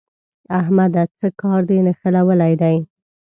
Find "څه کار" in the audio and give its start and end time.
1.19-1.61